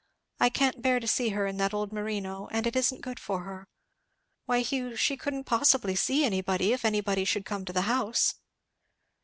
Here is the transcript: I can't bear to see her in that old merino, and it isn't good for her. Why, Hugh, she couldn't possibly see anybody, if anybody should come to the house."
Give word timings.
I 0.39 0.49
can't 0.49 0.81
bear 0.81 0.99
to 0.99 1.07
see 1.07 1.29
her 1.29 1.45
in 1.45 1.57
that 1.57 1.75
old 1.75 1.93
merino, 1.93 2.47
and 2.51 2.65
it 2.65 2.75
isn't 2.75 3.01
good 3.03 3.19
for 3.19 3.43
her. 3.43 3.67
Why, 4.47 4.61
Hugh, 4.61 4.95
she 4.95 5.15
couldn't 5.15 5.43
possibly 5.43 5.95
see 5.95 6.25
anybody, 6.25 6.73
if 6.73 6.83
anybody 6.83 7.23
should 7.23 7.45
come 7.45 7.65
to 7.65 7.71
the 7.73 7.83
house." 7.83 8.33